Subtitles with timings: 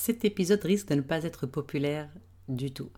[0.00, 2.08] cet épisode risque de ne pas être populaire
[2.48, 2.88] du tout.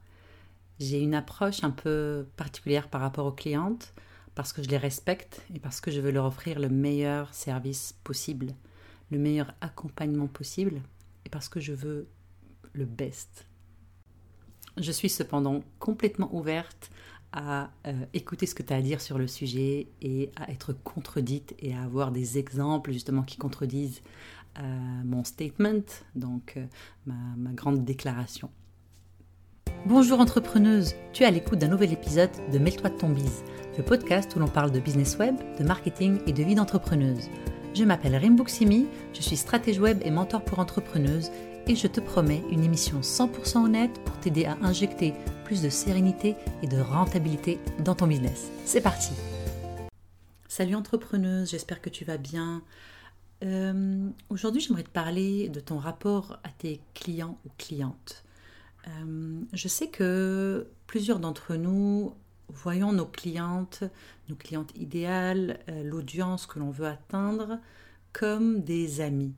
[0.78, 3.92] J'ai une approche un peu particulière par rapport aux clientes
[4.36, 7.96] parce que je les respecte et parce que je veux leur offrir le meilleur service
[8.04, 8.54] possible,
[9.10, 10.80] le meilleur accompagnement possible
[11.26, 12.06] et parce que je veux
[12.72, 13.48] le best.
[14.76, 16.92] Je suis cependant complètement ouverte
[17.32, 20.72] à euh, écouter ce que tu as à dire sur le sujet et à être
[20.72, 24.02] contredite et à avoir des exemples justement qui contredisent
[25.04, 26.66] mon statement, donc euh,
[27.06, 28.50] ma, grande déclaration.
[29.86, 33.42] Bonjour entrepreneuse, tu es à l'écoute d'un nouvel épisode de Mêle-toi de ton bise,
[33.76, 37.28] le podcast où l'on parle de business web, de marketing et de vie d'entrepreneuse.
[37.74, 41.30] Je m'appelle Rimbuksimi, je suis stratège web et mentor pour entrepreneuses
[41.66, 46.36] et je te promets une émission 100% honnête pour t'aider à injecter plus de sérénité
[46.62, 48.50] et de rentabilité dans ton business.
[48.64, 49.12] C'est parti
[50.48, 52.62] Salut entrepreneuse, j'espère que tu vas bien.
[53.42, 58.24] Euh, aujourd'hui, j'aimerais te parler de ton rapport à tes clients ou clientes.
[58.86, 62.14] Euh, je sais que plusieurs d'entre nous
[62.48, 63.82] voyons nos clientes,
[64.28, 67.58] nos clientes idéales, euh, l'audience que l'on veut atteindre
[68.12, 69.34] comme des amis.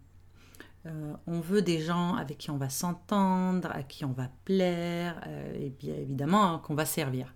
[1.26, 5.70] on veut des gens avec qui on va s'entendre, à qui on va plaire, et
[5.70, 7.34] bien évidemment hein, qu'on va servir.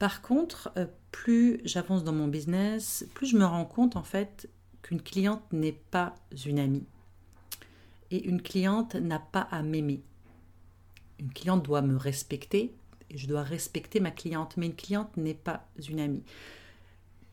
[0.00, 0.72] Par contre,
[1.12, 4.48] plus j'avance dans mon business, plus je me rends compte en fait
[4.82, 6.14] qu'une cliente n'est pas
[6.46, 6.86] une amie.
[8.10, 10.02] Et une cliente n'a pas à m'aimer.
[11.18, 12.74] Une cliente doit me respecter
[13.10, 16.22] et je dois respecter ma cliente, mais une cliente n'est pas une amie.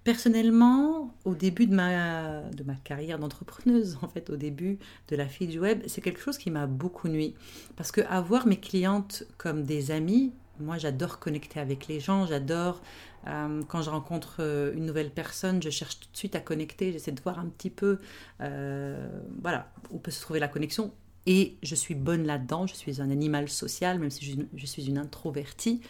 [0.03, 5.27] Personnellement, au début de ma, de ma carrière d'entrepreneuse, en fait, au début de la
[5.27, 7.35] fille du web, c'est quelque chose qui m'a beaucoup nuit.
[7.75, 12.81] Parce que avoir mes clientes comme des amis, moi j'adore connecter avec les gens, j'adore
[13.27, 16.91] euh, quand je rencontre euh, une nouvelle personne, je cherche tout de suite à connecter,
[16.91, 17.99] j'essaie de voir un petit peu
[18.41, 19.07] euh,
[19.41, 20.93] voilà, où peut se trouver la connexion.
[21.27, 24.99] Et je suis bonne là-dedans, je suis un animal social, même si je, suis une
[24.99, 25.81] introvertie.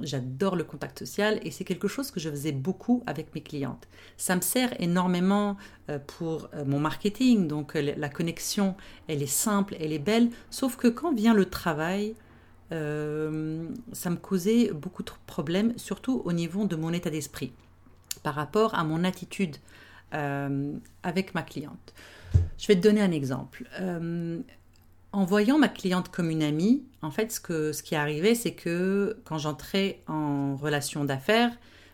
[0.00, 3.86] J'adore le contact social et c'est quelque chose que je faisais beaucoup avec mes clientes.
[4.16, 5.58] Ça me sert énormément
[6.06, 8.76] pour mon marketing, donc la connexion,
[9.08, 12.14] elle est simple, elle est belle, sauf que quand vient le travail,
[12.72, 17.52] euh, ça me causait beaucoup de problèmes, surtout au niveau de mon état d'esprit,
[18.22, 19.56] par rapport à mon attitude
[20.14, 21.94] euh, avec ma cliente.
[22.58, 23.66] Je vais te donner un exemple.
[23.80, 24.40] Euh,
[25.12, 29.18] en voyant ma cliente comme une amie, en fait, ce, ce qui arrivait, c'est que
[29.24, 31.52] quand j'entrais en relation d'affaires,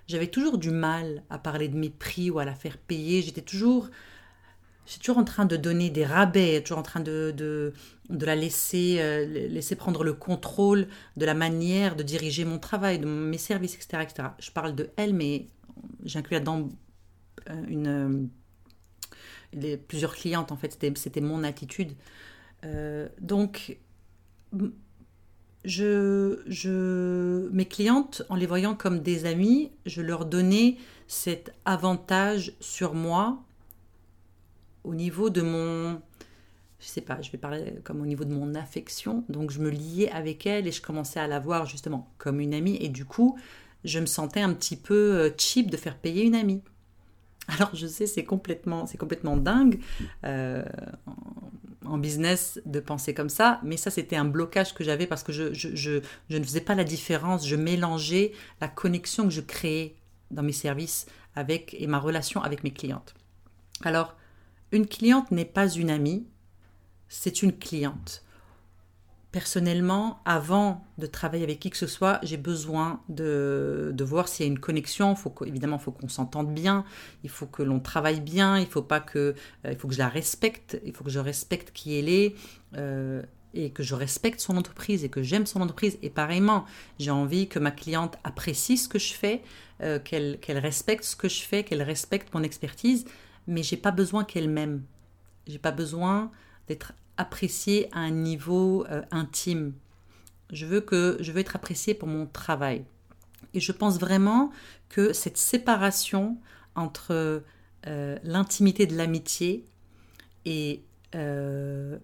[0.09, 3.23] j'avais toujours du mal à parler de mes prix ou à la faire payer.
[3.23, 3.89] J'étais toujours
[4.93, 7.73] suis toujours en train de donner des rabais, toujours en train de, de,
[8.11, 12.99] de la laisser, euh, laisser prendre le contrôle de la manière de diriger mon travail,
[12.99, 14.03] de mes services, etc.
[14.03, 14.29] etc.
[14.39, 15.47] Je parle de elle, mais
[16.05, 16.69] j'inclus là-dedans
[17.51, 18.31] euh, une,
[19.57, 21.93] euh, plusieurs clientes, en fait, c'était mon attitude.
[23.21, 23.79] donc,
[25.65, 32.53] je, je, mes clientes, en les voyant comme des amis, je leur donnais cet avantage
[32.61, 33.45] sur moi
[34.85, 36.01] au niveau de mon,
[36.79, 39.25] je sais pas, je vais parler comme au niveau de mon affection.
[39.29, 42.55] Donc je me liais avec elle et je commençais à la voir justement comme une
[42.55, 42.77] amie.
[42.81, 43.39] Et du coup,
[43.85, 46.63] je me sentais un petit peu euh, cheap de faire payer une amie.
[47.49, 49.81] Alors je sais, c'est complètement, c'est complètement dingue
[50.25, 50.65] euh,
[51.85, 55.33] en business de penser comme ça, mais ça c'était un blocage que j'avais parce que
[55.33, 56.01] je, je, je,
[56.31, 59.95] je, ne faisais pas la différence, je mélangeais la connexion que je créais
[60.31, 63.15] dans mes services avec et ma relation avec mes clientes.
[63.83, 64.17] Alors
[64.75, 66.27] une cliente n'est pas une amie,
[67.09, 68.25] c'est une cliente.
[69.31, 74.49] Personnellement, avant de travailler avec qui que ce soit, j'ai besoin de, voir s'il y
[74.49, 75.15] a une connexion.
[75.47, 76.85] Évidemment, il faut qu'on s'entende bien,
[77.23, 79.99] il faut que l'on travaille bien, il faut pas que, euh, il faut que je
[79.99, 82.35] la respecte, il faut que je respecte qui elle est.
[82.77, 83.23] Euh,
[83.57, 85.97] et que je respecte son entreprise et que j'aime son entreprise.
[86.03, 86.65] Et pareillement,
[86.99, 89.43] j'ai envie que ma cliente apprécie ce que je fais,
[89.81, 93.05] euh, qu'elle respecte ce que je fais, qu'elle respecte mon expertise
[93.47, 94.85] mais j'ai pas besoin qu'elle m'aime.
[95.47, 96.31] J'ai pas besoin
[96.69, 99.75] d'être appréciée à un niveau euh, intime.
[100.51, 102.85] Je veux que je veux être appréciée pour mon travail.
[103.53, 104.51] Et je pense vraiment
[104.89, 106.39] que cette séparation
[106.75, 107.43] entre
[107.87, 109.65] euh, l'intimité de l'amitié
[110.45, 110.83] et
[111.15, 111.99] euh,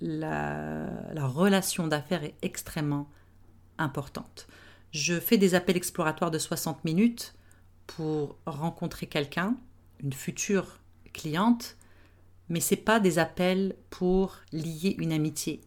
[0.00, 3.08] la, la, relation d'affaires est extrêmement
[3.78, 4.46] importante.
[4.92, 7.34] Je fais des appels exploratoires de 60 minutes
[7.86, 9.56] pour rencontrer quelqu'un
[10.02, 10.78] une future
[11.12, 11.76] cliente,
[12.48, 15.60] mais c'est pas des appels pour lier une amitié.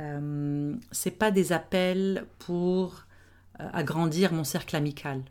[0.00, 3.04] Euh, c'est pas des appels pour
[3.60, 5.22] euh, agrandir mon cercle amical.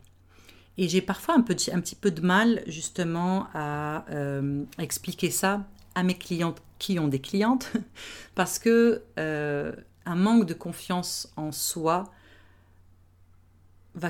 [0.76, 5.64] Et j'ai parfois un, petit, peu de mal justement à euh, expliquer ça
[5.94, 7.72] à mes clientes qui ont des clientes,
[8.34, 12.04] parce que un manque de confiance en soi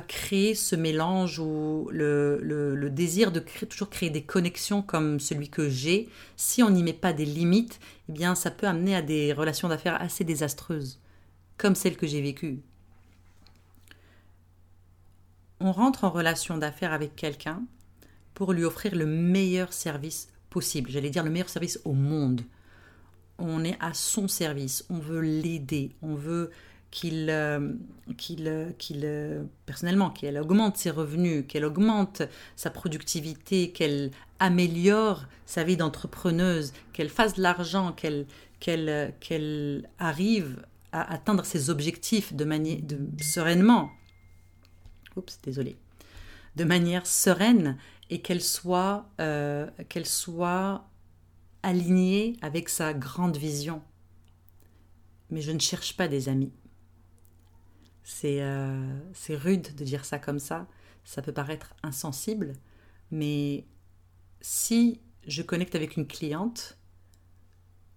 [0.00, 6.08] créer ce mélange ou le, désir de toujours créer des connexions comme celui que j'ai.
[6.37, 9.69] Si on n'y met pas des limites, eh bien, ça peut amener à des relations
[9.69, 11.00] d'affaires assez désastreuses,
[11.56, 12.61] comme celle que j'ai vécue.
[15.61, 17.62] On rentre en relation d'affaires avec quelqu'un
[18.35, 22.43] pour lui offrir le meilleur service possible, j'allais dire le meilleur service au monde.
[23.38, 26.50] On est à son service, on veut l'aider, on veut
[26.94, 27.73] qu'il, euh,
[28.17, 32.23] qu'il, euh, qu'il euh, personnellement, qu'elle augmente ses revenus, qu'elle augmente
[32.55, 38.26] sa productivité, qu'elle améliore sa vie d'entrepreneuse, qu'elle fasse de l'argent, qu'elle,
[38.61, 43.91] qu'elle, qu'elle arrive à atteindre ses objectifs de manière de, sereinement.
[45.17, 45.76] Oups, désolé.
[46.55, 47.76] De manière sereine
[48.08, 49.08] et qu'elle soit,
[49.88, 50.88] qu'elle soit
[51.64, 53.82] alignée avec sa grande vision.
[55.31, 56.52] Mais je ne cherche pas des amis.
[58.05, 60.67] C'est euh, rude de dire ça comme ça,
[61.05, 62.53] ça peut paraître insensible,
[63.11, 63.65] mais
[64.41, 66.79] si je connecte avec une cliente,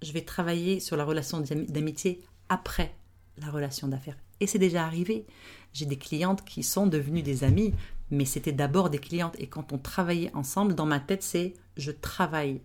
[0.02, 2.96] je vais travailler sur la relation d'amitié après
[3.38, 4.18] la relation d'affaires.
[4.40, 5.26] Et c'est déjà arrivé.
[5.74, 7.74] J'ai des clientes qui sont devenues des amies
[8.10, 9.36] mais c'était d'abord des clientes.
[9.40, 12.62] Et quand on travaillait ensemble, dans ma tête, c'est je travaille.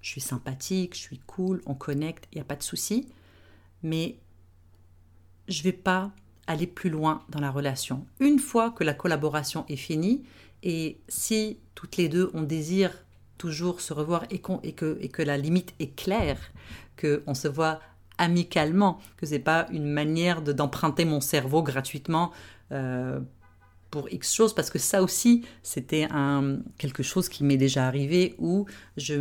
[0.00, 3.08] Je suis sympathique, je suis cool, on connecte, il n'y a pas de souci.
[3.82, 4.18] Mais
[5.48, 6.12] je vais pas
[6.46, 8.06] aller plus loin dans la relation.
[8.20, 10.22] Une fois que la collaboration est finie,
[10.62, 12.92] et si toutes les deux on désire
[13.38, 16.38] toujours se revoir et, et, que, et que la limite est claire,
[17.00, 17.80] qu'on se voit
[18.18, 22.32] amicalement, que c'est pas une manière d'emprunter mon cerveau gratuitement
[22.72, 23.20] euh,
[23.90, 28.34] pour X choses, parce que ça aussi, c'était un, quelque chose qui m'est déjà arrivé
[28.38, 28.66] où
[28.96, 29.14] je,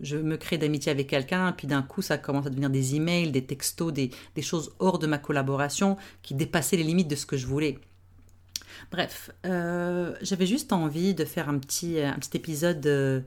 [0.00, 3.44] me crée d'amitié avec quelqu'un, puis d'un coup, ça commence à devenir des emails, des
[3.44, 4.10] textos, des,
[4.40, 7.78] choses hors de ma collaboration qui dépassaient les limites de ce que je voulais.
[8.90, 11.96] Bref, euh, j'avais juste envie de faire un petit,
[12.34, 13.20] épisode euh,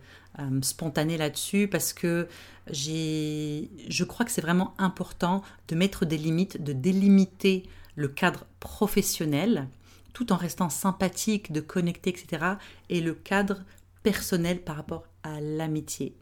[0.62, 2.28] spontané là-dessus parce que
[2.72, 7.64] je crois que c'est vraiment important de mettre des limites, de délimiter
[7.96, 9.68] le cadre professionnel
[10.16, 12.54] tout en restant sympathique, de connecter, etc.
[12.90, 13.64] Et le cadre
[14.02, 16.16] personnel par rapport à l'amitié.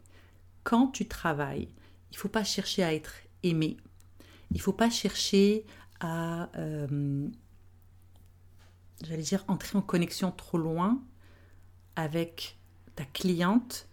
[0.64, 1.68] Quand tu travailles,
[2.10, 3.14] il ne faut pas chercher à être
[3.44, 3.76] aimé.
[4.50, 5.64] Il ne faut pas chercher
[6.00, 7.28] à, euh,
[9.04, 11.00] j'allais dire, entrer en connexion trop loin
[11.94, 12.58] avec
[12.96, 13.86] ta cliente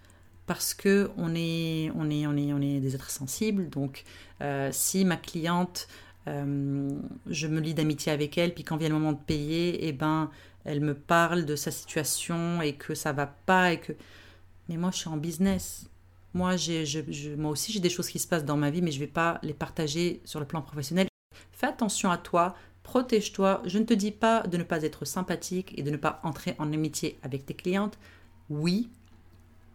[0.47, 3.69] parce que on est, on est, on est, on est des êtres sensibles.
[3.69, 4.04] Donc,
[4.42, 5.88] euh, si ma cliente
[6.27, 6.89] euh,
[7.31, 10.30] je me lie d'amitié avec elle, puis quand vient le moment de payer, eh ben,
[10.66, 13.94] elle me parle de sa situation et que ça va pas et que.
[14.69, 15.89] Mais moi, je suis en business.
[16.33, 16.56] Moi,
[17.38, 19.39] moi aussi, j'ai des choses qui se passent dans ma vie, mais je vais pas
[19.44, 21.07] les partager sur le plan professionnel.
[21.51, 23.62] Fais attention à toi, protège-toi.
[23.66, 26.56] Je ne te dis pas de ne pas être sympathique et de ne pas entrer
[26.57, 27.98] en amitié avec tes clientes.
[28.50, 28.89] Oui,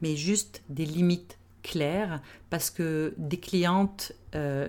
[0.01, 4.69] mais juste des limites claires, parce que des clientes, euh,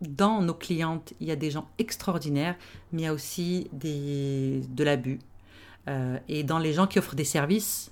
[0.00, 2.56] dans nos clientes, il y a des gens extraordinaires,
[2.92, 5.18] mais il y a aussi de l'abus.
[5.88, 7.90] Euh, et dans les gens qui offrent des services,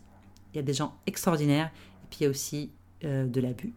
[0.53, 1.71] il y a des gens extraordinaires,
[2.05, 2.71] et puis il y a aussi
[3.05, 3.73] euh, de l'abus.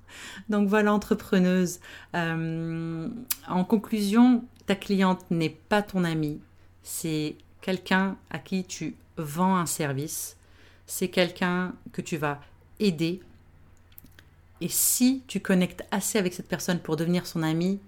[0.48, 1.80] Donc voilà, entrepreneuse.
[2.14, 3.08] Euh,
[3.46, 6.40] en conclusion, ta cliente n'est pas ton amie,
[6.82, 10.36] c'est quelqu'un à qui tu vends un service,
[10.86, 12.40] c'est quelqu'un que tu vas
[12.80, 13.20] aider
[14.60, 17.80] et si tu connectes assez avec cette personne pour devenir son ami,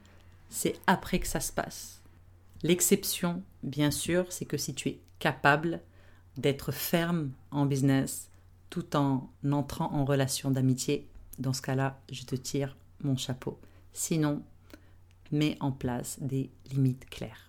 [0.49, 2.01] c'est après que ça se passe.
[2.63, 5.81] L'exception, bien sûr, c'est que si tu es capable
[6.37, 8.29] d'être ferme en business
[8.69, 11.09] tout en entrant en relation d'amitié,
[11.39, 13.59] dans ce cas-là, je te tire mon chapeau.
[13.93, 14.43] Sinon,
[15.33, 17.49] mets en place des limites claires.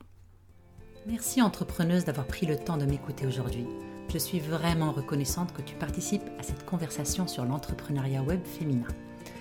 [1.05, 3.65] Merci entrepreneuse d'avoir pris le temps de m'écouter aujourd'hui.
[4.11, 8.87] Je suis vraiment reconnaissante que tu participes à cette conversation sur l'entrepreneuriat web féminin.